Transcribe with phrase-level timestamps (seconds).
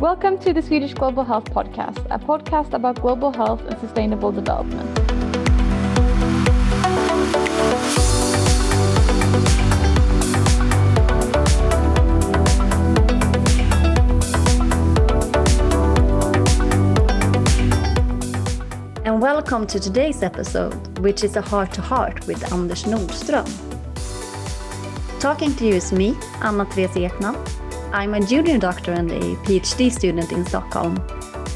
[0.00, 4.98] Welcome to the Swedish Global Health Podcast, a podcast about global health and sustainable development.
[19.06, 23.48] And welcome to today's episode, which is a heart to heart with Anders Nordström.
[25.20, 27.65] Talking to you is me, Anna Therese Ekman,
[27.96, 30.98] I'm a junior doctor and a PhD student in Stockholm.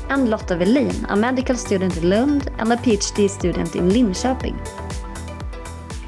[0.09, 4.57] And Lotta Welin, a medical student in Lund and a PhD student in Linköping.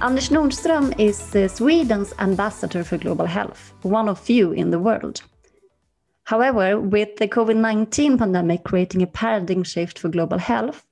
[0.00, 5.20] Anders Nordström is uh, Sweden's ambassador for global health, one of few in the world.
[6.24, 10.86] However, with the COVID 19 pandemic creating a paradigm shift for global health,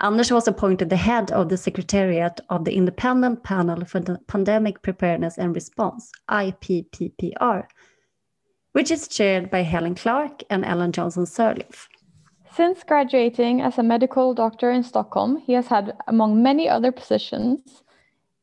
[0.00, 4.82] Anders was appointed the head of the Secretariat of the Independent Panel for the Pandemic
[4.82, 7.68] Preparedness and Response, IPPPR,
[8.72, 11.88] which is chaired by Helen Clark and Ellen Johnson Sirleaf.
[12.54, 17.82] Since graduating as a medical doctor in Stockholm, he has had, among many other positions,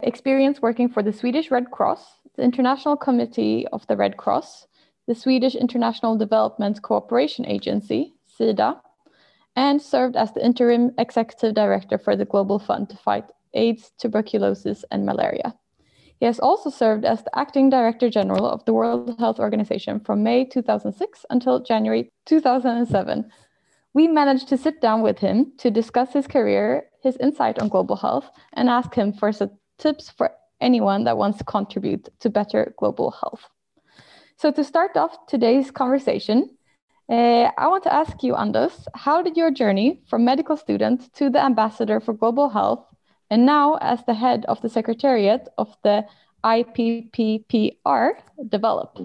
[0.02, 2.05] experience working for the Swedish Red Cross,
[2.36, 4.67] the International Committee of the Red Cross,
[5.08, 8.80] the Swedish International Development Cooperation Agency, SIDA,
[9.55, 14.86] and served as the interim executive director for the Global Fund to fight AIDS, tuberculosis,
[14.91, 15.53] and malaria.
[16.20, 20.22] He has also served as the acting director general of the World Health Organization from
[20.22, 23.31] May 2006 until January 2007.
[23.94, 27.95] We managed to sit down with him to discuss his career, his insight on global
[27.95, 32.73] health, and ask him for some tips for anyone that wants to contribute to better
[32.78, 33.48] global health.
[34.36, 36.50] So, to start off today's conversation,
[37.09, 41.30] uh, I want to ask you, Anders, how did your journey from medical student to
[41.30, 42.86] the ambassador for global health
[43.30, 46.05] and now as the head of the secretariat of the
[46.44, 48.11] IPPPR
[48.47, 48.97] develop?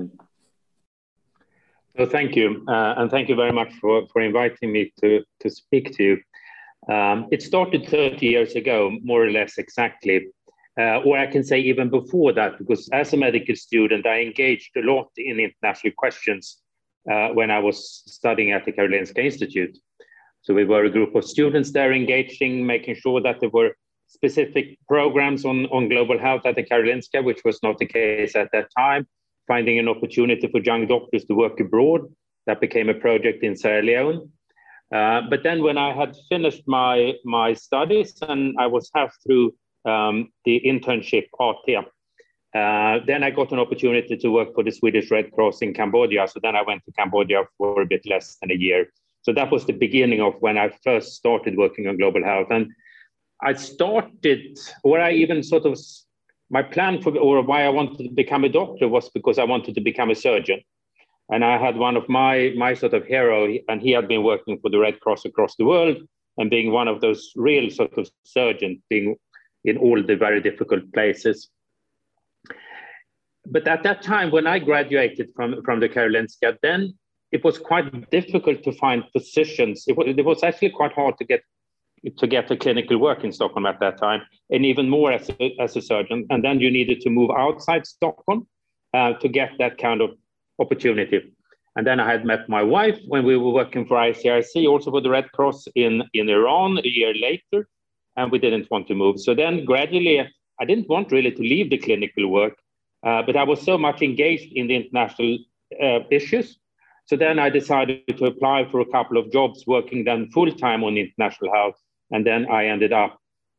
[1.96, 5.50] So thank you, uh, and thank you very much for, for inviting me to, to
[5.50, 6.92] speak to you.
[6.92, 10.26] Um, it started 30 years ago, more or less exactly,
[10.78, 14.76] uh, or I can say even before that, because as a medical student, I engaged
[14.76, 16.58] a lot in international questions
[17.10, 19.78] uh, when I was studying at the Karolinska Institute.
[20.42, 23.76] So we were a group of students there engaging, making sure that there were
[24.14, 28.48] specific programs on, on global health at the Karolinska, which was not the case at
[28.52, 29.06] that time,
[29.48, 32.02] finding an opportunity for young doctors to work abroad.
[32.46, 34.30] That became a project in Sierra Leone.
[34.94, 39.54] Uh, but then when I had finished my, my studies and I was half through
[39.84, 41.84] um, the internship AT,
[42.54, 46.28] uh, then I got an opportunity to work for the Swedish Red Cross in Cambodia.
[46.28, 48.86] So then I went to Cambodia for a bit less than a year.
[49.22, 52.48] So that was the beginning of when I first started working on global health.
[52.50, 52.68] And
[53.44, 55.78] I started, or I even sort of,
[56.50, 59.74] my plan for, or why I wanted to become a doctor was because I wanted
[59.74, 60.60] to become a surgeon.
[61.30, 64.58] And I had one of my, my sort of hero, and he had been working
[64.60, 65.96] for the Red Cross across the world
[66.36, 69.16] and being one of those real sort of surgeons, being
[69.64, 71.48] in all the very difficult places.
[73.46, 76.94] But at that time, when I graduated from, from the Karolinska, then
[77.30, 79.84] it was quite difficult to find positions.
[79.86, 81.42] It was, it was actually quite hard to get
[82.18, 85.56] to get the clinical work in Stockholm at that time, and even more as a,
[85.60, 86.26] as a surgeon.
[86.30, 88.46] And then you needed to move outside Stockholm
[88.92, 90.10] uh, to get that kind of
[90.58, 91.34] opportunity.
[91.76, 95.00] And then I had met my wife when we were working for ICRC, also for
[95.00, 97.68] the Red Cross in, in Iran a year later,
[98.16, 99.18] and we didn't want to move.
[99.18, 100.20] So then gradually,
[100.60, 102.56] I didn't want really to leave the clinical work,
[103.04, 105.38] uh, but I was so much engaged in the international
[105.82, 106.58] uh, issues.
[107.06, 110.84] So then I decided to apply for a couple of jobs working then full time
[110.84, 111.74] on international health
[112.14, 113.18] and then I ended up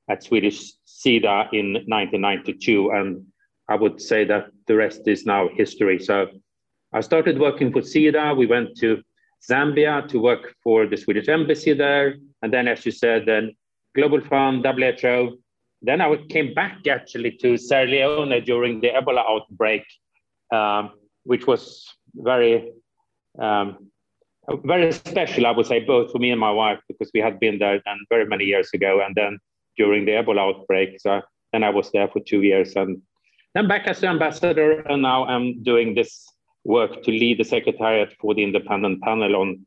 [0.10, 2.90] at Swedish SIDA in 1992.
[2.92, 3.26] And
[3.68, 6.00] I would say that the rest is now history.
[6.00, 6.28] So
[6.94, 8.36] I started working for SIDA.
[8.36, 9.04] We went to
[9.50, 12.16] Zambia to work for the Swedish embassy there.
[12.42, 13.54] And then, as you said, then
[13.94, 15.38] Global Fund, WHO.
[15.82, 19.84] Then I came back actually to Sierra Leone during the Ebola outbreak,
[20.54, 20.92] um,
[21.26, 21.86] which was
[22.16, 22.72] very
[23.38, 23.92] um,
[24.64, 27.60] very special, I would say, both for me and my wife, because we had been
[27.60, 29.02] there and very many years ago.
[29.06, 29.40] And then
[29.78, 31.22] during the Ebola outbreak, so
[31.52, 32.76] then I was there for two years.
[32.76, 33.02] And
[33.54, 36.26] then back as the ambassador, and now I'm doing this
[36.64, 39.66] work to lead the secretariat for the independent panel on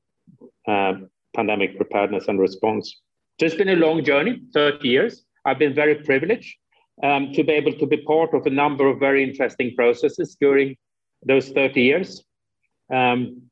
[0.67, 0.95] uh,
[1.35, 3.01] pandemic preparedness and response.
[3.39, 5.25] So it's been a long journey, 30 years.
[5.45, 6.57] I've been very privileged
[7.03, 10.77] um, to be able to be part of a number of very interesting processes during
[11.25, 12.25] those 30 years.
[12.93, 13.48] Um,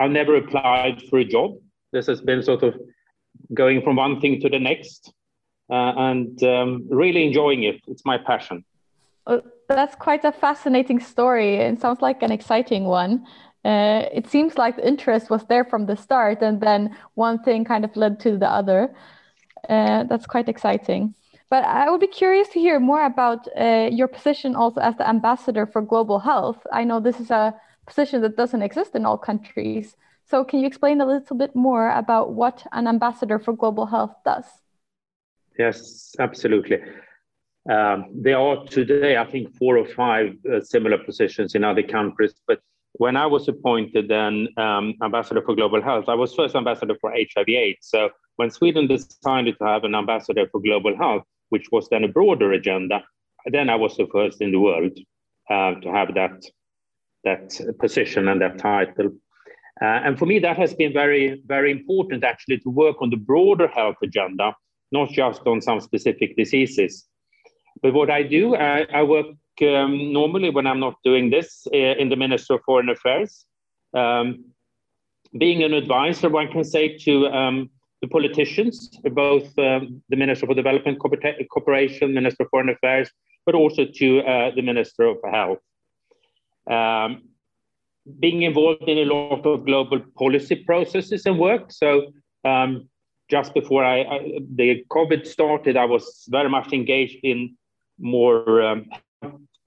[0.00, 1.58] I've never applied for a job.
[1.92, 2.74] This has been sort of
[3.52, 5.12] going from one thing to the next
[5.70, 7.80] uh, and um, really enjoying it.
[7.86, 8.64] It's my passion.
[9.26, 13.26] Oh, that's quite a fascinating story and sounds like an exciting one.
[13.64, 17.62] Uh, it seems like the interest was there from the start, and then one thing
[17.62, 18.94] kind of led to the other.
[19.68, 21.14] Uh, that's quite exciting.
[21.50, 25.06] But I would be curious to hear more about uh, your position also as the
[25.06, 26.66] ambassador for global health.
[26.72, 27.54] I know this is a
[27.90, 29.96] position that doesn't exist in all countries.
[30.30, 34.14] So, can you explain a little bit more about what an ambassador for global health
[34.24, 34.46] does?
[35.58, 36.78] Yes, absolutely.
[37.68, 42.34] Um, there are today, I think, four or five uh, similar positions in other countries.
[42.46, 42.60] But
[42.94, 47.12] when I was appointed then um, ambassador for global health, I was first ambassador for
[47.12, 47.86] HIV/AIDS.
[47.94, 52.08] So when Sweden decided to have an ambassador for global health, which was then a
[52.08, 53.02] broader agenda,
[53.46, 54.96] then I was the first in the world
[55.50, 56.38] uh, to have that
[57.24, 59.12] that position and that title.
[59.82, 63.16] Uh, and for me, that has been very, very important actually to work on the
[63.16, 64.54] broader health agenda,
[64.92, 67.06] not just on some specific diseases.
[67.82, 69.26] But what I do, I, I work
[69.62, 73.46] um, normally when I'm not doing this uh, in the Minister of Foreign Affairs.
[73.94, 74.44] Um,
[75.38, 77.70] being an advisor, one can say to um,
[78.02, 83.10] the politicians, both um, the Minister for Development Cooperation, Minister of Foreign Affairs,
[83.46, 85.58] but also to uh, the Minister of Health.
[86.68, 87.22] Um,
[88.18, 91.70] being involved in a lot of global policy processes and work.
[91.70, 92.12] So
[92.44, 92.88] um,
[93.30, 97.56] just before I, I, the COVID started, I was very much engaged in
[97.98, 98.86] more um,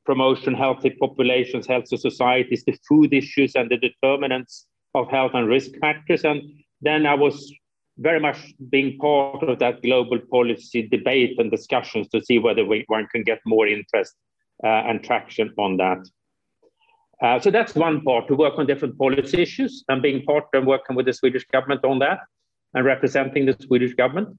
[0.05, 5.71] promotion, healthy populations, healthy societies, the food issues and the determinants of health and risk
[5.79, 6.25] factors.
[6.25, 6.41] And
[6.81, 7.51] then I was
[7.97, 8.37] very much
[8.69, 13.23] being part of that global policy debate and discussions to see whether we, one can
[13.23, 14.15] get more interest
[14.63, 15.99] uh, and traction on that.
[17.21, 20.67] Uh, so that's one part to work on different policy issues and being part and
[20.67, 22.19] working with the Swedish government on that
[22.73, 24.37] and representing the Swedish government.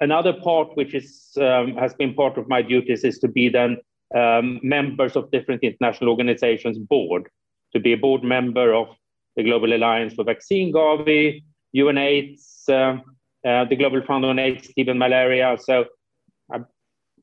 [0.00, 3.76] Another part, which is um, has been part of my duties, is to be then
[4.14, 7.28] um, members of different international organizations board,
[7.72, 8.88] to be a board member of
[9.36, 11.42] the Global Alliance for Vaccine Gavi,
[11.74, 12.98] UNAIDS, uh,
[13.48, 15.56] uh, the Global Fund on AIDS, and malaria.
[15.60, 15.86] So
[16.52, 16.60] uh,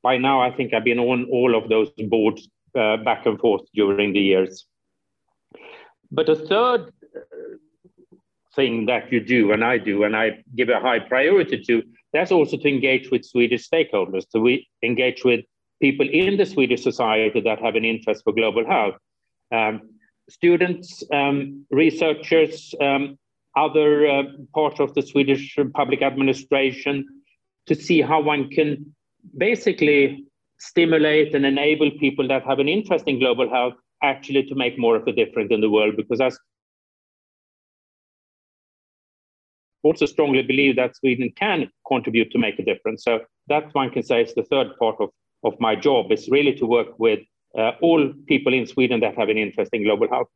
[0.01, 2.47] by now, I think I've been on all of those boards
[2.77, 4.65] uh, back and forth during the years.
[6.11, 7.19] But a third uh,
[8.55, 11.83] thing that you do, and I do, and I give a high priority to,
[12.13, 15.45] that's also to engage with Swedish stakeholders, to we engage with
[15.81, 18.95] people in the Swedish society that have an interest for global health.
[19.51, 19.81] Um,
[20.29, 23.17] students, um, researchers, um,
[23.55, 24.23] other uh,
[24.53, 27.05] parts of the Swedish public administration
[27.67, 28.95] to see how one can
[29.37, 30.25] basically
[30.59, 34.95] stimulate and enable people that have an interest in global health actually to make more
[34.95, 36.29] of a difference in the world because I
[39.83, 43.03] also strongly believe that Sweden can contribute to make a difference.
[43.03, 45.09] So that one can say is the third part of,
[45.43, 47.19] of my job is really to work with
[47.57, 50.27] uh, all people in Sweden that have an interest in global health.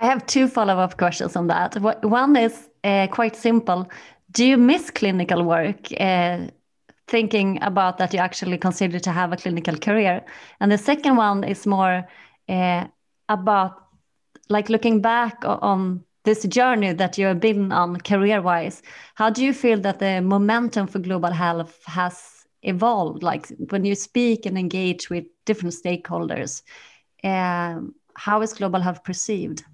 [0.00, 1.74] I have two follow-up questions on that.
[2.04, 3.90] One is uh, quite simple.
[4.30, 5.88] Do you miss clinical work?
[5.98, 6.48] Uh,
[7.08, 10.24] thinking about that you actually consider to have a clinical career.
[10.60, 12.06] And the second one is more
[12.48, 12.86] uh,
[13.28, 13.84] about
[14.48, 18.82] like looking back on this journey that you have been on career wise.
[19.14, 23.22] How do you feel that the momentum for global health has evolved?
[23.22, 26.62] Like when you speak and engage with different stakeholders,
[27.24, 29.64] um, how is global health perceived?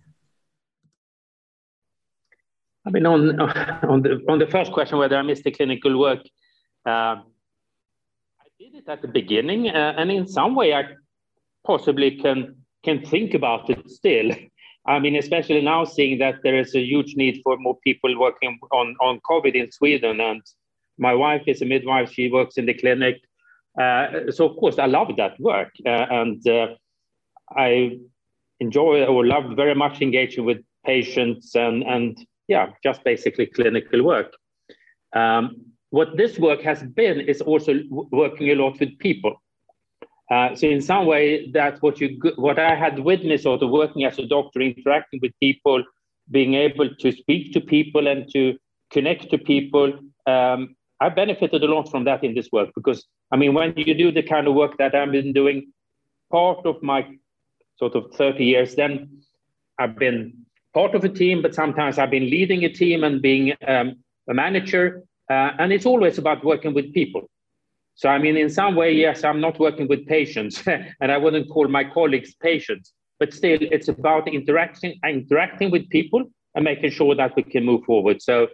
[2.86, 3.40] I mean, on
[3.92, 6.20] on the on the first question whether I missed the clinical work,
[6.86, 7.16] uh,
[8.40, 10.84] I did it at the beginning, uh, and in some way, I
[11.66, 14.30] possibly can can think about it still.
[14.86, 18.58] I mean, especially now seeing that there is a huge need for more people working
[18.70, 20.42] on on COVID in Sweden, and
[20.98, 23.22] my wife is a midwife; she works in the clinic.
[23.80, 26.68] Uh, so of course, I love that work, uh, and uh,
[27.56, 27.98] I
[28.60, 34.34] enjoy or love very much engaging with patients and and yeah, just basically clinical work.
[35.14, 39.34] Um, what this work has been is also working a lot with people.
[40.28, 44.02] Uh, so in some way, that's what you what I had witnessed, sort of working
[44.04, 45.84] as a doctor, interacting with people,
[46.30, 48.58] being able to speak to people and to
[48.90, 49.92] connect to people.
[50.26, 53.94] Um, I benefited a lot from that in this work because I mean, when you
[53.94, 55.72] do the kind of work that I've been doing,
[56.30, 57.00] part of my
[57.78, 59.22] sort of 30 years, then
[59.78, 63.52] I've been part of a team, but sometimes I've been leading a team and being
[63.68, 63.96] um,
[64.28, 65.04] a manager.
[65.30, 67.22] Uh, and it's always about working with people.
[67.94, 70.62] So, I mean, in some way, yes, I'm not working with patients,
[71.00, 76.24] and I wouldn't call my colleagues patients, but still, it's about interacting, interacting with people
[76.54, 78.20] and making sure that we can move forward.
[78.20, 78.48] So,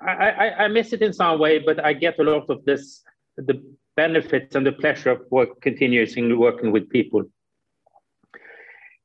[0.00, 3.02] I, I, I miss it in some way, but I get a lot of this,
[3.36, 3.60] the
[3.96, 7.24] benefits and the pleasure of work continuously working with people.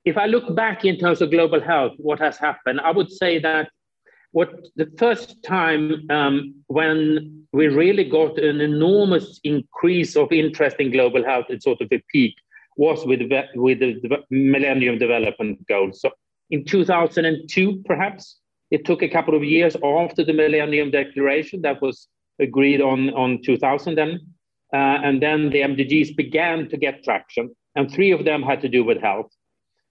[0.06, 3.40] if I look back in terms of global health, what has happened, I would say
[3.40, 3.70] that
[4.36, 10.92] what the first time um, when we really got an enormous increase of interest in
[10.92, 12.36] global health at sort of a peak
[12.76, 13.22] was with,
[13.56, 16.02] with the Millennium Development Goals.
[16.02, 16.12] So
[16.50, 18.38] in 2002, perhaps,
[18.72, 23.42] it took a couple of years after the Millennium Declaration that was agreed on, on
[23.42, 24.20] 2000 then.
[24.74, 27.56] Uh, and then the MDGs began to get traction.
[27.78, 29.32] And three of them had to do with health.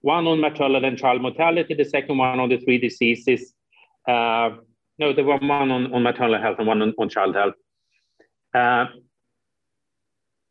[0.01, 3.54] One on maternal and child mortality, the second one on the three diseases.
[4.07, 4.57] Uh,
[4.97, 7.55] no, there were one on, on maternal health and one on, on child health.
[8.53, 8.85] Uh,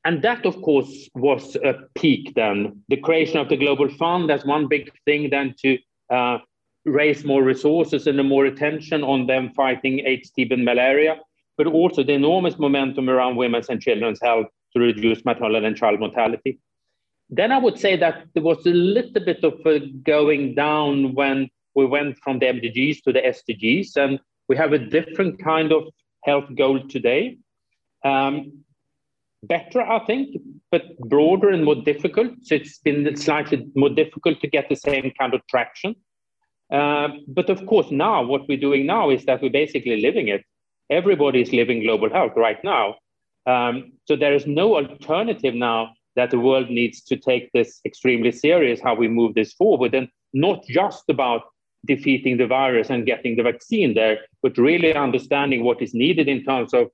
[0.05, 2.83] and that, of course, was a peak then.
[2.89, 5.79] The creation of the Global Fund, that's one big thing then to
[6.11, 6.39] uh,
[6.85, 11.19] raise more resources and more attention on them fighting AIDS, TB, and malaria,
[11.57, 16.01] but also the enormous momentum around women's and children's health to reduce maternal and child
[16.01, 16.59] mortality.
[17.31, 19.55] Then I would say that there was a little bit of
[20.05, 24.79] going down when we went from the MDGs to the SDGs, and we have a
[24.79, 25.85] different kind of
[26.25, 27.39] health goal today.
[28.05, 28.65] Um,
[29.43, 30.37] better, I think,
[30.71, 32.33] but broader and more difficult.
[32.43, 35.97] So it's been slightly more difficult to get the same kind of traction.
[36.73, 40.43] Uh, but of course, now what we're doing now is that we're basically living it.
[40.91, 42.97] Everybody is living global health right now.
[43.47, 48.33] Um, so there is no alternative now that the world needs to take this extremely
[48.33, 51.43] serious, how we move this forward, and not just about
[51.85, 56.45] defeating the virus and getting the vaccine there, but really understanding what is needed in
[56.45, 56.91] terms of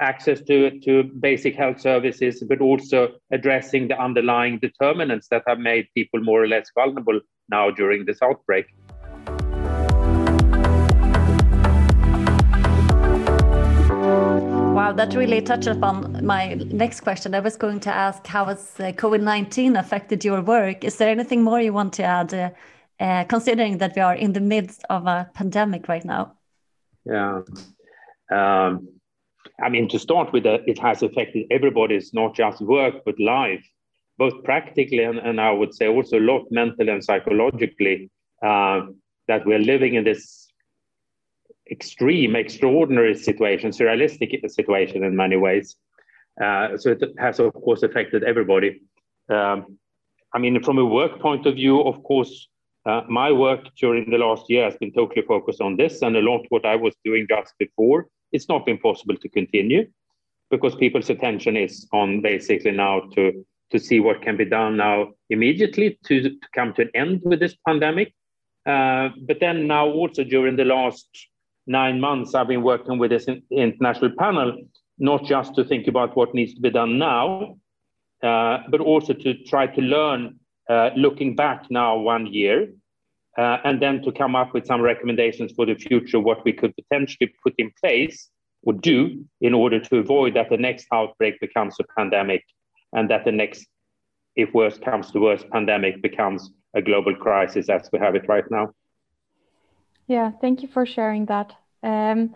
[0.00, 5.86] access to, to basic health services, but also addressing the underlying determinants that have made
[5.94, 8.66] people more or less vulnerable now during this outbreak.
[14.74, 17.34] Wow, that really touched upon my next question.
[17.34, 20.82] I was going to ask how has uh, COVID 19 affected your work?
[20.82, 22.50] Is there anything more you want to add, uh,
[23.02, 26.34] uh, considering that we are in the midst of a pandemic right now?
[27.04, 27.40] Yeah.
[28.30, 28.88] Um,
[29.60, 33.64] I mean, to start with, uh, it has affected everybody's not just work, but life,
[34.18, 38.82] both practically and, and I would say also a lot mentally and psychologically, uh,
[39.26, 40.48] that we're living in this
[41.70, 45.76] extreme, extraordinary situation, surrealistic situation in many ways.
[46.42, 48.80] Uh, so it has, of course, affected everybody.
[49.28, 49.78] Um,
[50.34, 52.48] I mean, from a work point of view, of course,
[52.84, 56.20] uh, my work during the last year has been totally focused on this and a
[56.20, 58.08] lot what I was doing just before.
[58.32, 59.86] It's not been possible to continue
[60.50, 65.12] because people's attention is on basically now to, to see what can be done now
[65.30, 68.14] immediately to, to come to an end with this pandemic.
[68.66, 71.08] Uh, but then now also during the last
[71.66, 74.56] nine months, I've been working with this international panel,
[74.98, 77.56] not just to think about what needs to be done now,
[78.22, 80.38] uh, but also to try to learn,
[80.96, 82.68] looking back now one year,
[83.38, 86.74] uh, and then to come up with some recommendations for the future, what we could
[86.76, 88.28] potentially put in place
[88.64, 92.44] or do in order to avoid that the next outbreak becomes a pandemic
[92.92, 93.66] and that the next,
[94.36, 98.44] if worse comes to worse, pandemic becomes a global crisis as we have it right
[98.50, 98.72] now.
[100.06, 101.54] Yeah, thank you for sharing that.
[101.82, 102.34] Um,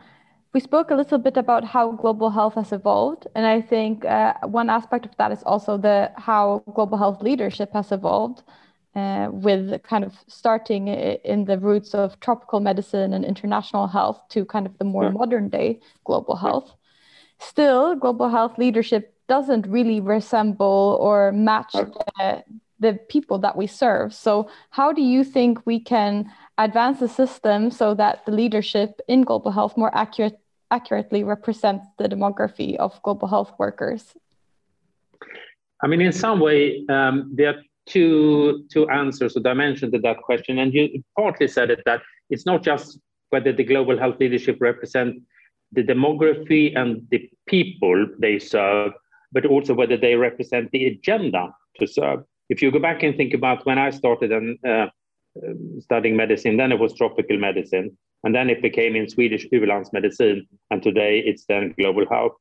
[0.56, 4.32] we spoke a little bit about how global health has evolved, and I think uh,
[4.60, 8.42] one aspect of that is also the how global health leadership has evolved,
[8.94, 14.46] uh, with kind of starting in the roots of tropical medicine and international health to
[14.46, 15.10] kind of the more yeah.
[15.10, 16.72] modern day global health.
[17.38, 22.42] Still, global health leadership doesn't really resemble or match the,
[22.80, 24.14] the people that we serve.
[24.14, 29.20] So, how do you think we can advance the system so that the leadership in
[29.22, 30.38] global health more accurate,
[30.70, 34.14] accurately represents the demography of global health workers?
[35.82, 40.18] I mean, in some way, um, there are two, two answers or dimensions to that
[40.18, 40.58] question.
[40.58, 42.98] And you partly said it that it's not just
[43.30, 45.22] whether the global health leadership represent
[45.72, 48.92] the demography and the people they serve,
[49.32, 52.24] but also whether they represent the agenda to serve.
[52.48, 54.86] If you go back and think about when I started and uh,
[55.44, 56.56] um, studying medicine.
[56.56, 57.96] Then it was tropical medicine.
[58.26, 59.46] And then it became in Swedish
[59.92, 62.32] medicine, And today it's then global health.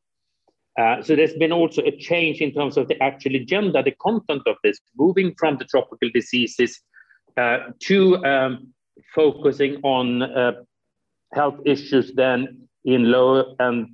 [0.79, 4.41] Uh, so there's been also a change in terms of the actual agenda, the content
[4.47, 6.81] of this, moving from the tropical diseases
[7.37, 8.73] uh, to um,
[9.13, 10.53] focusing on uh,
[11.33, 13.89] health issues then in low and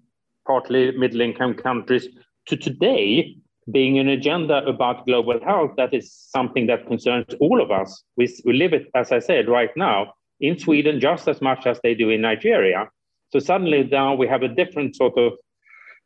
[0.48, 2.08] partly middle income countries
[2.48, 3.36] to today
[3.70, 8.02] being an agenda about global health that is something that concerns all of us.
[8.16, 11.80] We, we live it, as I said, right now in Sweden just as much as
[11.84, 12.90] they do in Nigeria.
[13.30, 15.34] So suddenly now we have a different sort of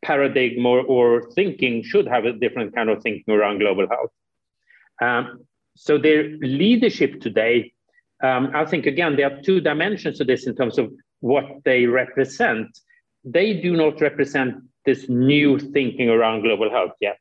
[0.03, 4.11] paradigm or, or thinking should have a different kind of thinking around global health.
[5.01, 7.73] Um, so their leadership today,
[8.23, 11.85] um, I think again there are two dimensions to this in terms of what they
[11.85, 12.67] represent.
[13.23, 17.17] They do not represent this new thinking around global health yet.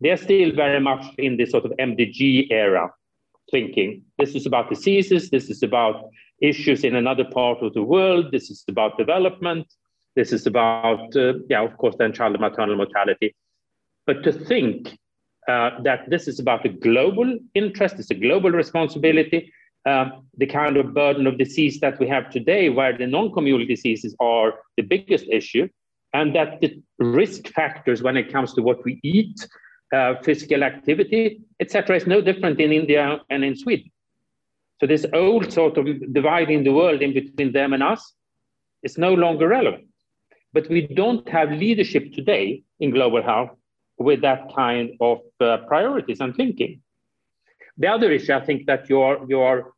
[0.00, 2.92] They're still very much in this sort of MDG era
[3.50, 4.02] thinking.
[4.18, 6.10] This is about diseases, this is about
[6.40, 9.66] issues in another part of the world, this is about development,
[10.14, 13.34] this is about, uh, yeah, of course, then child and maternal mortality.
[14.06, 14.96] But to think
[15.48, 19.52] uh, that this is about a global interest, it's a global responsibility,
[19.86, 23.68] um, the kind of burden of disease that we have today, where the non communicable
[23.68, 25.68] diseases are the biggest issue,
[26.12, 29.46] and that the risk factors when it comes to what we eat,
[29.92, 33.90] uh, physical activity, etc., is no different in India and in Sweden.
[34.80, 38.14] So this old sort of dividing the world in between them and us
[38.82, 39.88] is no longer relevant.
[40.52, 43.50] But we don't have leadership today in global health
[43.98, 46.82] with that kind of uh, priorities and thinking.
[47.78, 49.72] The other issue I think that you're, you're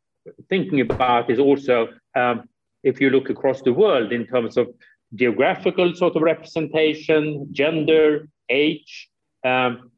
[0.49, 2.47] thinking about is also um,
[2.83, 4.67] if you look across the world in terms of
[5.15, 9.09] geographical sort of representation, gender, age.
[9.43, 9.88] Um,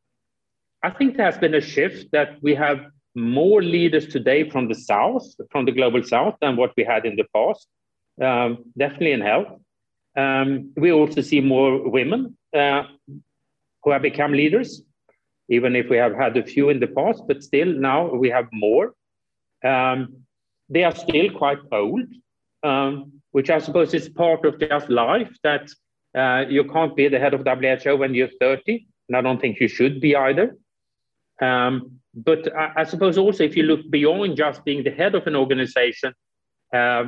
[0.83, 2.79] I think there has been a shift that we have
[3.13, 7.15] more leaders today from the South, from the global South, than what we had in
[7.15, 7.67] the past,
[8.21, 9.59] um, definitely in health.
[10.17, 12.83] Um, we also see more women uh,
[13.83, 14.81] who have become leaders,
[15.49, 18.47] even if we have had a few in the past, but still now we have
[18.51, 18.93] more.
[19.63, 20.23] Um,
[20.69, 22.01] they are still quite old,
[22.63, 25.69] um, which I suppose is part of just life that
[26.15, 29.59] uh, you can't be the head of WHO when you're 30, and I don't think
[29.59, 30.55] you should be either.
[31.41, 35.25] Um, but I, I, suppose also if you look beyond just being the head of
[35.27, 36.13] an organization,
[36.73, 37.05] uh,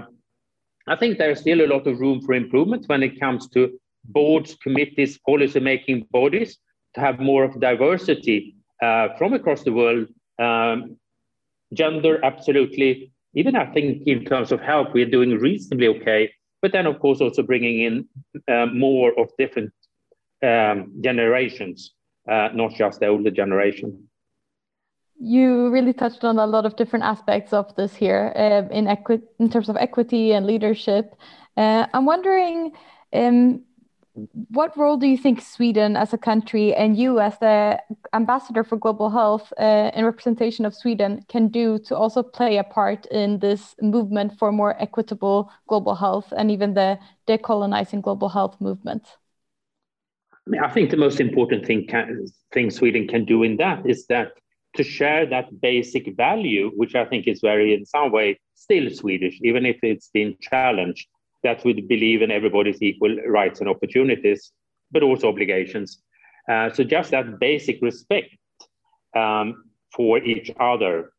[0.87, 4.55] I think there's still a lot of room for improvement when it comes to boards,
[4.61, 6.57] committees, policy making bodies
[6.95, 10.07] to have more of diversity uh, from across the world.
[10.39, 10.97] Um,
[11.73, 13.11] gender, absolutely.
[13.35, 16.31] Even I think in terms of health, we're doing reasonably okay.
[16.61, 19.71] But then, of course, also bringing in uh, more of different
[20.41, 21.93] um, generations,
[22.29, 24.07] uh, not just the older generation
[25.23, 29.21] you really touched on a lot of different aspects of this here uh, in equi-
[29.39, 31.15] in terms of equity and leadership.
[31.55, 32.73] Uh, I'm wondering,
[33.13, 33.63] um,
[34.49, 37.81] what role do you think Sweden as a country and you as the
[38.11, 42.63] ambassador for global health uh, in representation of Sweden can do to also play a
[42.63, 48.59] part in this movement for more equitable global health and even the decolonizing global health
[48.59, 49.07] movement?
[50.45, 53.89] I, mean, I think the most important thing can, thing Sweden can do in that
[53.89, 54.33] is that
[54.75, 59.39] to share that basic value, which I think is very, in some way, still Swedish,
[59.43, 61.07] even if it's been challenged,
[61.43, 64.51] that we believe in everybody's equal rights and opportunities,
[64.91, 66.01] but also obligations.
[66.49, 68.29] Uh, so just that basic respect
[69.15, 71.11] um, for each other,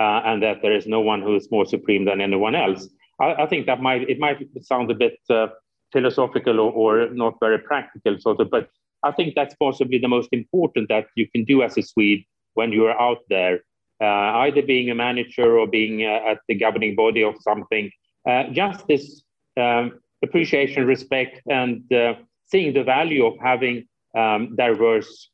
[0.00, 2.88] uh, and that there is no one who is more supreme than anyone else.
[3.20, 5.48] I, I think that might it might sound a bit uh,
[5.92, 8.68] philosophical or, or not very practical, sort of, but
[9.02, 12.24] I think that's possibly the most important that you can do as a Swede
[12.56, 13.60] when you are out there,
[14.00, 17.90] uh, either being a manager or being uh, at the governing body of something.
[18.28, 19.22] Uh, just this
[19.56, 22.14] um, appreciation, respect, and uh,
[22.46, 25.30] seeing the value of having um, diverse,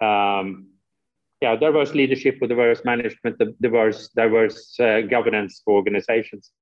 [0.00, 0.68] um,
[1.40, 6.52] yeah, diverse leadership with diverse management, diverse, diverse uh, governance for organizations.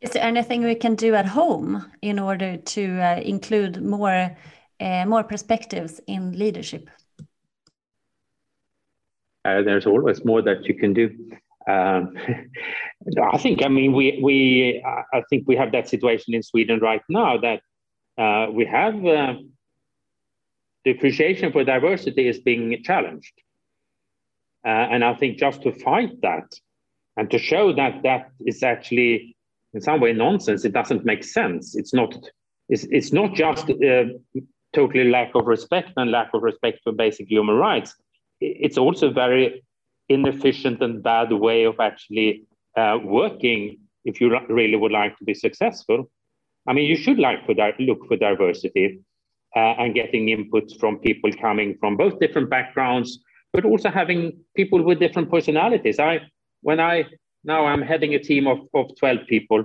[0.00, 4.36] Is there anything we can do at home in order to uh, include more
[4.80, 6.90] more perspectives in leadership?
[9.46, 11.10] Uh, there's always more that you can do.
[11.68, 12.16] Um,
[13.32, 17.02] I think, I mean, we, we, I think we have that situation in Sweden right
[17.08, 17.60] now that
[18.18, 19.34] uh, we have uh,
[20.84, 23.32] the appreciation for diversity is being challenged.
[24.64, 26.48] Uh, and I think just to fight that
[27.16, 29.36] and to show that that is actually
[29.74, 31.76] in some way nonsense, it doesn't make sense.
[31.76, 32.16] It's not,
[32.68, 34.04] it's, it's not just uh,
[34.76, 37.90] totally lack of respect and lack of respect for basic human rights.
[38.40, 39.44] It's also very
[40.08, 42.30] inefficient and bad way of actually
[42.76, 45.98] uh, working if you really would like to be successful.
[46.68, 47.54] I mean, you should like for
[47.88, 49.00] look for diversity
[49.56, 53.08] uh, and getting inputs from people coming from both different backgrounds,
[53.52, 54.20] but also having
[54.54, 55.98] people with different personalities.
[55.98, 56.20] I
[56.62, 57.06] when I
[57.44, 59.64] now I'm heading a team of, of 12 people.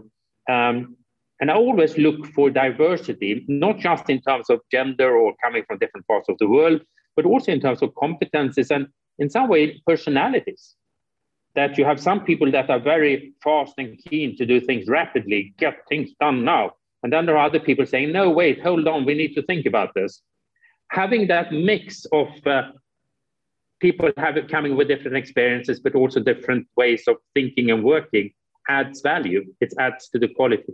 [0.49, 0.95] Um,
[1.41, 5.79] and I always look for diversity, not just in terms of gender or coming from
[5.79, 6.81] different parts of the world,
[7.15, 8.87] but also in terms of competences and
[9.19, 10.75] in some way personalities.
[11.55, 15.53] That you have some people that are very fast and keen to do things rapidly,
[15.57, 16.73] get things done now.
[17.03, 19.65] And then there are other people saying, no, wait, hold on, we need to think
[19.65, 20.21] about this.
[20.91, 22.63] having that mix of uh,
[23.79, 28.31] people have coming with different experiences, but also different ways of thinking and working
[28.69, 29.43] adds value.
[29.59, 30.73] It adds to the quality.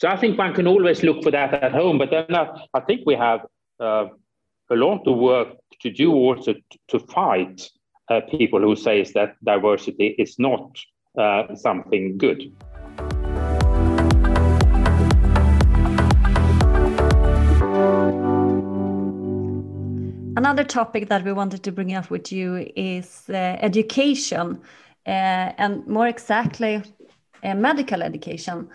[0.00, 2.78] So I think one can always look for that at home, but then I, I
[2.78, 3.40] think we have
[3.80, 4.06] uh,
[4.70, 5.48] a lot of work
[5.80, 6.54] to do also
[6.86, 7.68] to fight
[8.08, 10.78] uh, people who says that diversity is not
[11.18, 12.44] uh, something good.
[20.36, 24.60] Another topic that we wanted to bring up with you is uh, education,
[25.04, 25.10] uh,
[25.58, 26.84] and more exactly,
[27.42, 28.68] uh, medical education.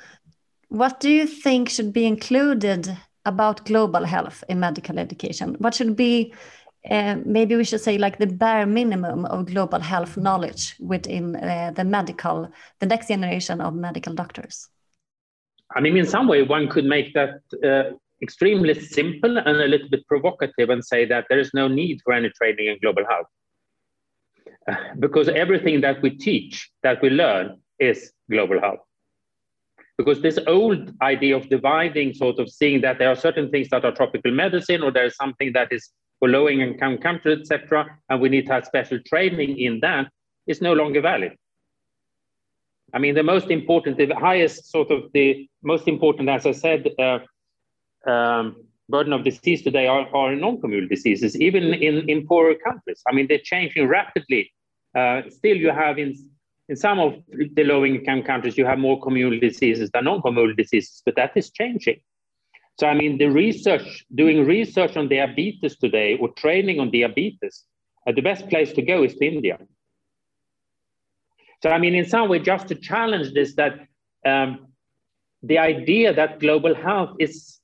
[0.74, 5.56] What do you think should be included about global health in medical education?
[5.60, 6.34] What should be,
[6.90, 11.74] uh, maybe we should say, like the bare minimum of global health knowledge within uh,
[11.76, 14.68] the medical, the next generation of medical doctors?
[15.76, 19.90] I mean, in some way, one could make that uh, extremely simple and a little
[19.90, 23.28] bit provocative and say that there is no need for any training in global health.
[24.98, 28.80] Because everything that we teach, that we learn, is global health
[29.98, 33.86] because this old idea of dividing, sort of seeing that there are certain things that
[33.86, 38.30] are tropical medicine, or there's something that is for low income countries, etc., and we
[38.30, 40.10] need to have special training in that,
[40.48, 41.34] is no longer valid.
[42.94, 46.88] I mean, the most important, the highest sort of the most important, as I said,
[47.00, 47.20] uh,
[48.10, 48.56] um,
[48.90, 53.02] burden of disease today are, are non-communicable diseases, even in, in poorer countries.
[53.08, 54.52] I mean, they're changing rapidly.
[54.96, 56.16] Uh, still, you have in
[56.74, 60.56] in some of the low income countries, you have more communal diseases than non communal
[60.56, 62.00] diseases, but that is changing.
[62.80, 67.66] So, I mean, the research, doing research on diabetes today or training on diabetes,
[68.08, 69.60] uh, the best place to go is to India.
[71.62, 73.74] So, I mean, in some way, just to challenge this, that
[74.26, 74.70] um,
[75.44, 77.60] the idea that global health is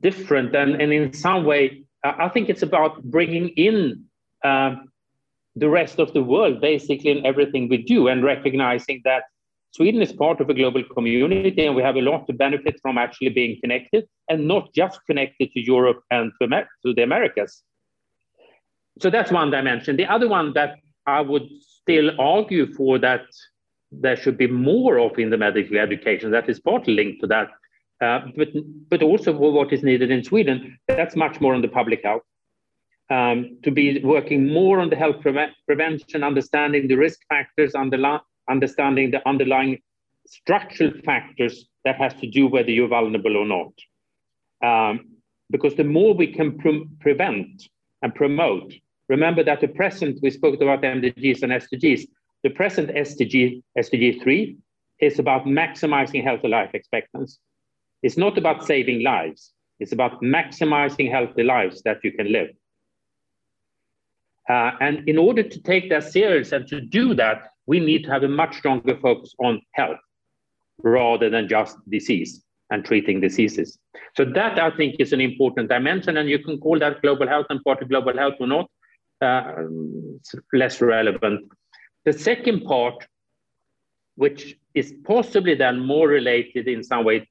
[0.00, 4.06] different, and, and in some way, I think it's about bringing in
[4.44, 4.88] um,
[5.58, 9.24] the rest of the world basically in everything we do and recognizing that
[9.72, 12.96] Sweden is part of a global community and we have a lot to benefit from
[12.96, 17.62] actually being connected and not just connected to Europe and to, Amer- to the Americas.
[19.00, 19.96] So that's one dimension.
[19.96, 23.26] The other one that I would still argue for that
[23.92, 27.48] there should be more of in the medical education that is partly linked to that,
[28.00, 28.48] uh, but,
[28.90, 32.22] but also what is needed in Sweden, that's much more on the public health
[33.10, 39.10] um, to be working more on the health pre- prevention, understanding the risk factors, understanding
[39.10, 39.78] the underlying
[40.26, 43.72] structural factors that has to do whether you're vulnerable or not.
[44.62, 45.06] Um,
[45.50, 47.68] because the more we can pre- prevent
[48.02, 48.74] and promote,
[49.08, 52.06] remember that the present, we spoke about MDGs and SDGs,
[52.42, 54.56] the present SDG, SDG 3
[55.00, 57.38] is about maximizing healthy life expectancy.
[58.02, 59.52] It's not about saving lives.
[59.80, 62.50] It's about maximizing healthy lives that you can live.
[64.48, 68.10] Uh, and in order to take that serious and to do that, we need to
[68.10, 69.98] have a much stronger focus on health
[70.82, 73.78] rather than just disease and treating diseases.
[74.16, 77.46] So that I think is an important dimension, and you can call that global health
[77.50, 78.70] and part of global health or not.
[79.20, 79.64] Uh,
[80.52, 81.50] less relevant.
[82.04, 83.04] The second part,
[84.14, 87.28] which is possibly then more related in some way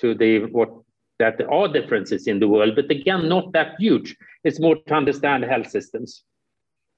[0.00, 0.70] to the what
[1.18, 4.14] that there are differences in the world, but again not that huge.
[4.44, 6.22] It's more to understand health systems.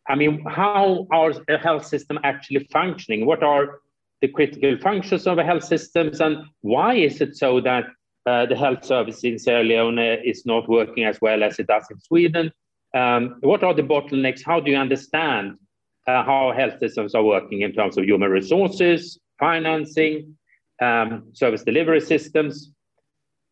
[0.09, 3.25] I mean, how are health system actually functioning?
[3.25, 3.81] What are
[4.21, 7.85] the critical functions of health systems, and why is it so that
[8.27, 11.87] uh, the health service in Sierra Leone is not working as well as it does
[11.91, 12.53] in Sweden?
[12.95, 14.43] Um, what are the bottlenecks?
[14.45, 15.59] How do you understand
[16.07, 20.37] uh, how health systems are working in terms of human resources, financing,
[20.81, 22.73] um, service delivery systems?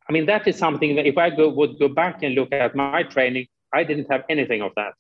[0.09, 2.75] I mean, that is something that if I go, would go back and look at
[2.75, 4.95] my training, I didn't have anything of that.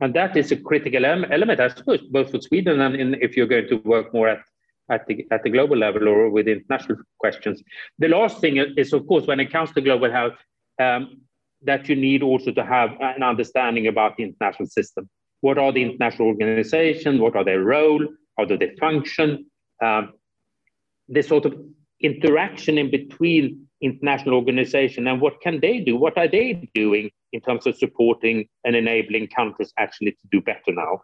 [0.00, 3.46] And that is a critical element, I suppose, both for Sweden and in, if you're
[3.46, 4.42] going to work more at,
[4.90, 7.62] at, the, at the global level or with international questions.
[7.98, 10.34] The last thing is, of course, when it comes to global health,
[10.78, 11.22] um,
[11.62, 15.08] that you need also to have an understanding about the international system.
[15.40, 17.20] What are the international organizations?
[17.20, 18.06] What are their role?
[18.36, 19.46] How do they function?
[19.82, 20.12] Um,
[21.08, 21.54] this sort of
[22.00, 25.96] interaction in between international organization and what can they do?
[25.96, 30.72] What are they doing in terms of supporting and enabling countries actually to do better
[30.72, 31.02] now?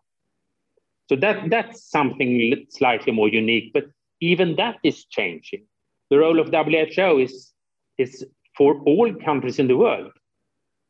[1.09, 3.85] So that that's something slightly more unique, but
[4.21, 5.67] even that is changing.
[6.11, 7.53] The role of WHO is
[7.99, 8.25] is
[8.57, 10.13] for all countries in the world.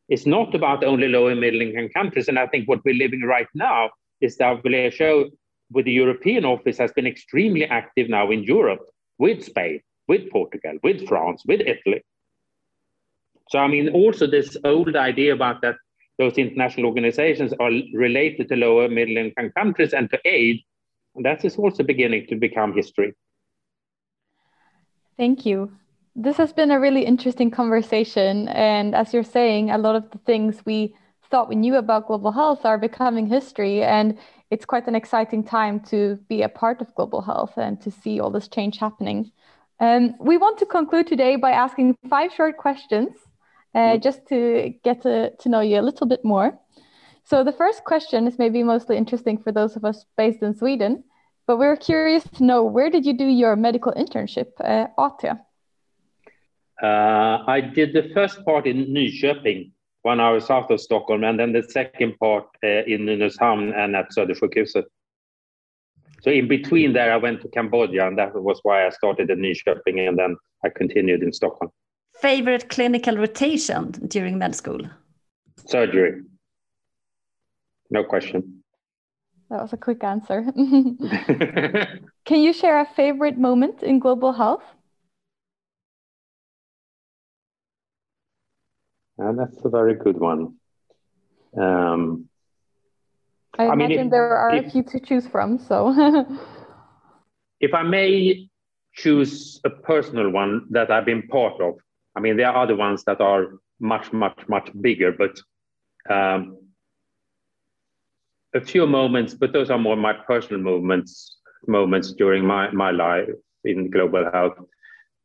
[0.09, 2.29] It's not about only low and middle income countries.
[2.29, 3.91] And I think what we're living right now
[4.21, 5.31] is WHO
[5.71, 8.85] with the European office has been extremely active now in Europe
[9.19, 12.03] with Spain with Portugal, with France, with Italy.
[13.49, 15.77] So, I mean, also this old idea about that
[16.19, 20.61] those international organizations are related to lower middle income countries and to aid,
[21.23, 23.15] that is also beginning to become history.
[25.17, 25.73] Thank you.
[26.15, 28.49] This has been a really interesting conversation.
[28.49, 30.95] And as you're saying, a lot of the things we
[31.31, 33.83] thought we knew about global health are becoming history.
[33.83, 34.19] And
[34.51, 38.21] it's quite an exciting time to be a part of global health and to see
[38.21, 39.33] all this change happening.
[39.81, 43.17] Um, we want to conclude today by asking five short questions
[43.75, 46.59] uh, just to get to, to know you a little bit more.
[47.25, 51.05] So, the first question is maybe mostly interesting for those of us based in Sweden,
[51.47, 55.39] but we're curious to know where did you do your medical internship, uh, AT?
[56.83, 59.71] Uh, I did the first part in Nyköping,
[60.03, 64.11] one hour south of Stockholm, and then the second part uh, in Nynäshamn and at
[64.11, 64.85] Södersjukhuset.
[66.23, 69.39] So in between there, I went to Cambodia, and that was why I started in
[69.39, 71.71] Nyköping, and then I continued in Stockholm.
[72.23, 74.81] Favorite clinical rotation during med school?
[75.67, 76.23] Surgery.
[77.91, 78.63] No question.
[79.51, 80.45] That was a quick answer.
[82.25, 84.63] Can you share a favorite moment in global health?
[89.21, 90.55] Uh, that's a very good one.
[91.61, 92.29] Um,
[93.59, 95.59] I, I imagine mean, if, there are if, a few to choose from.
[95.59, 95.93] So,
[97.61, 98.49] if I may
[98.95, 101.75] choose a personal one that I've been part of,
[102.15, 105.41] I mean, there are other ones that are much, much, much bigger, but
[106.11, 106.59] um,
[108.55, 113.29] a few moments, but those are more my personal moments, moments during my, my life
[113.65, 114.59] in global health.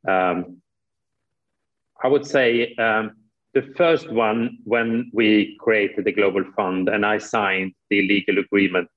[0.08, 0.62] Um,
[2.02, 3.16] I would say um,
[3.54, 8.88] the first one, when we created the Global Fund and I signed the legal agreement,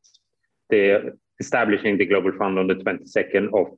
[0.69, 3.77] the establishing the Global Fund on the 22nd of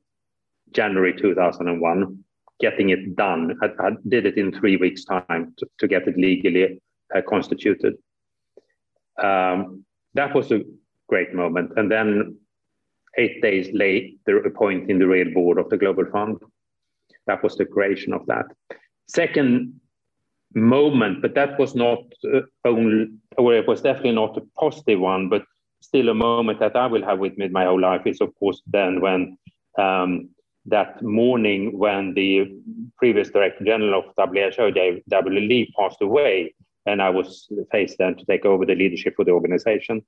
[0.71, 2.22] January 2001,
[2.59, 3.57] getting it done.
[3.61, 6.79] I, I did it in three weeks' time to, to get it legally
[7.15, 7.95] uh, constituted.
[9.21, 10.61] Um, that was a
[11.07, 11.71] great moment.
[11.75, 12.37] And then
[13.17, 16.37] eight days later, appointing the real board of the Global Fund.
[17.27, 18.45] That was the creation of that.
[19.07, 19.79] Second
[20.55, 21.99] moment, but that was not
[22.33, 25.43] uh, only, or it was definitely not a positive one, but
[25.81, 28.61] still a moment that I will have with me my whole life is, of course,
[28.67, 29.37] then when
[29.77, 30.29] um,
[30.65, 32.57] that morning when the
[32.97, 35.39] previous director general of WHO, W.
[35.39, 36.53] Lee, passed away,
[36.85, 40.01] and I was faced then to take over the leadership for the organization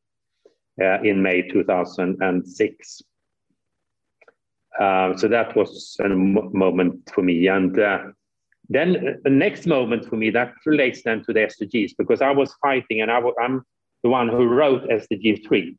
[0.82, 3.02] uh, in May 2006.
[4.80, 7.48] Uh, so that was a moment for me.
[7.48, 8.00] And uh,
[8.68, 12.54] then the next moment for me that relates then to the SDGs because I was
[12.62, 13.66] fighting and I w- I'm
[14.04, 15.78] the one who wrote SDG 3.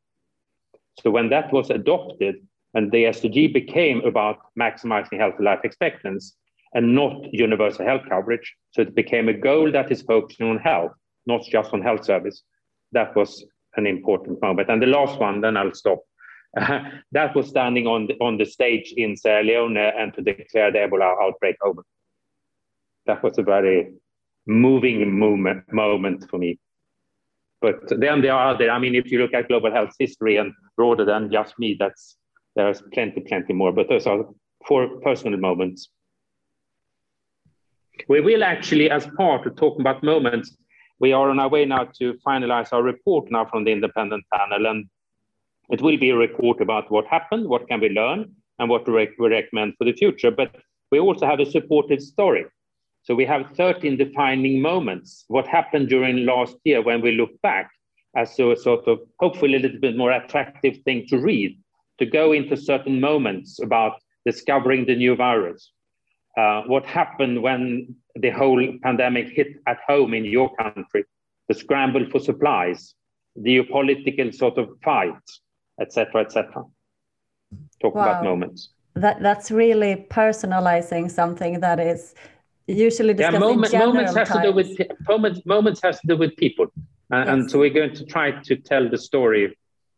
[1.02, 2.36] So when that was adopted
[2.76, 6.32] and the SDG became about maximizing healthy life expectancy
[6.74, 10.92] and not universal health coverage, so it became a goal that is focusing on health,
[11.26, 12.42] not just on health service.
[12.92, 13.44] That was
[13.76, 14.68] an important moment.
[14.68, 16.00] And the last one, then I'll stop.
[17.12, 20.78] that was standing on the, on the stage in Sierra Leone and to declare the
[20.78, 21.82] Ebola outbreak over
[23.06, 23.92] that was a very
[24.46, 26.58] moving moment, moment for me.
[27.60, 30.52] But then there are other, I mean, if you look at global health history and
[30.76, 32.16] broader than just me, that's
[32.56, 33.70] there's plenty, plenty more.
[33.70, 34.24] But those are
[34.66, 35.88] four personal moments.
[38.08, 40.56] We will actually, as part of talking about moments,
[40.98, 44.66] we are on our way now to finalize our report now from the independent panel.
[44.66, 44.88] And
[45.68, 49.06] it will be a report about what happened, what can we learn, and what we
[49.28, 50.30] recommend for the future.
[50.30, 50.56] But
[50.90, 52.46] we also have a supportive story.
[53.02, 55.24] So we have 13 defining moments.
[55.28, 57.70] What happened during last year when we look back
[58.16, 61.56] as a sort of hopefully a little bit more attractive thing to read,
[61.98, 65.70] to go into certain moments about discovering the new virus.
[66.36, 71.04] Uh, what happened when the whole pandemic hit at home in your country,
[71.48, 72.94] the scramble for supplies,
[73.36, 75.14] the geopolitical sort of fight,
[75.80, 76.64] etc., etc.
[77.80, 78.02] Talk wow.
[78.02, 78.70] about moments.
[78.94, 82.14] That, that's really personalizing something that is
[82.66, 84.40] usually discussing yeah, moment, moments has times.
[84.40, 84.68] to do with
[85.08, 85.40] moments.
[85.46, 86.66] Moments has to do with people,
[87.10, 87.28] and, yes.
[87.28, 89.56] and so we're going to try to tell the story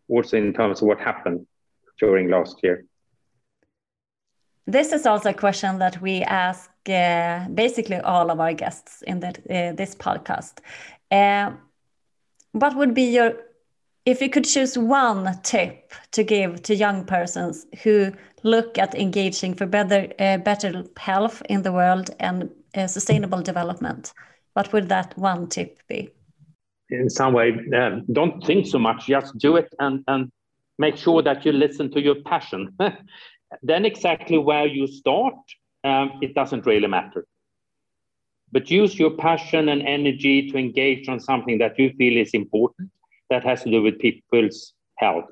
[0.09, 1.47] also in terms of what happened
[1.99, 2.85] during last year.
[4.67, 9.21] This is also a question that we ask uh, basically all of our guests in
[9.21, 10.59] the, uh, this podcast.
[11.11, 11.53] Uh,
[12.53, 13.33] what would be your,
[14.05, 19.55] if you could choose one tip to give to young persons who look at engaging
[19.55, 24.13] for better, uh, better health in the world and uh, sustainable development,
[24.53, 26.11] what would that one tip be?
[26.91, 30.31] In some way, uh, don't think so much, just do it and, and
[30.79, 32.77] make sure that you listen to your passion.
[33.63, 35.35] then, exactly where you start,
[35.85, 37.27] um, it doesn't really matter.
[38.53, 42.91] but use your passion and energy to engage on something that you feel is important
[43.31, 45.27] that has to do with people's health.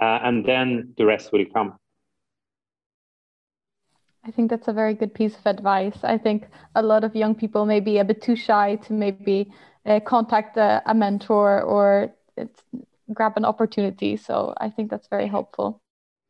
[0.00, 1.78] Uh, and then the rest will come.
[4.24, 5.98] I think that's a very good piece of advice.
[6.02, 9.52] I think a lot of young people may be a bit too shy to maybe
[9.86, 12.12] uh, contact a, a, mentor or
[13.12, 14.16] grab an opportunity.
[14.16, 15.80] So I think that's very helpful.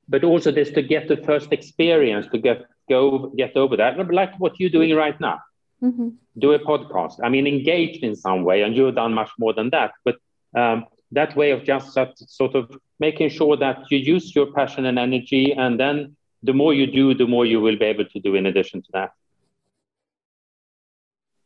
[0.08, 4.38] But also just to get the first experience, to get go get over that, like
[4.38, 5.40] what you're doing right now.
[5.82, 6.10] Mm-hmm.
[6.38, 7.18] Do a podcast.
[7.22, 9.92] I mean, engaged in some way, and you've done much more than that.
[10.04, 10.16] But
[10.54, 11.92] um, that way of just
[12.28, 16.72] sort of making sure that you use your passion and energy, and then the more
[16.72, 19.10] you do, the more you will be able to do in addition to that.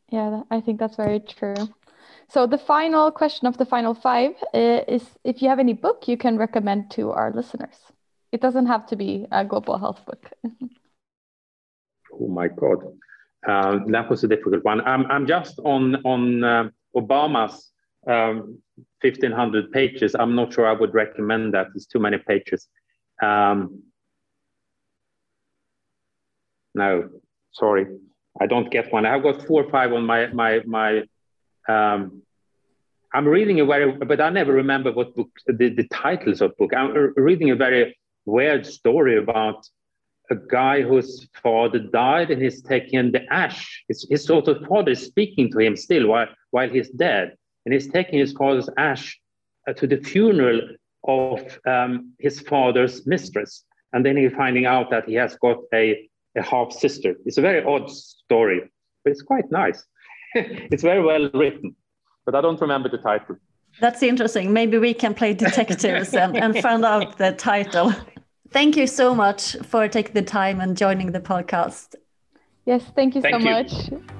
[0.09, 1.55] Yeah, I think that's very true.
[2.31, 6.07] So the final question of the final five uh, is if you have any book
[6.07, 7.77] you can recommend to our listeners.
[8.31, 10.31] It doesn't have to be a global health book.
[12.13, 12.85] oh my God,
[13.45, 14.79] uh, that was a difficult one.
[14.79, 17.71] I'm, I'm just on on uh, Obama's
[18.07, 18.59] um,
[19.01, 20.15] 1500 pages.
[20.15, 21.67] I'm not sure I would recommend that.
[21.75, 22.69] It's too many pages.
[23.21, 23.83] Um,
[26.73, 27.09] no,
[27.51, 27.87] sorry,
[28.39, 29.05] I don't get one.
[29.05, 31.03] I've got four or five on my my my.
[31.67, 32.23] Um,
[33.13, 36.71] I'm reading a very, but I never remember what book the, the titles of book.
[36.73, 39.67] I'm reading a very weird story about
[40.29, 43.83] a guy whose father died and he's taking the ash.
[43.89, 47.73] His, his sort of father is speaking to him still while while he's dead, and
[47.73, 49.19] he's taking his father's ash
[49.67, 50.61] uh, to the funeral
[51.03, 56.09] of um, his father's mistress, and then he's finding out that he has got a
[56.37, 57.15] a half sister.
[57.25, 58.71] It's a very odd story,
[59.03, 59.83] but it's quite nice.
[60.71, 61.75] it's very well written,
[62.25, 63.37] but I don't remember the title.
[63.79, 64.53] That's interesting.
[64.53, 67.93] Maybe we can play detectives and, and find out the title.
[68.51, 71.95] Thank you so much for taking the time and joining the podcast.
[72.65, 73.53] Yes, thank you thank so you.
[73.53, 74.11] much.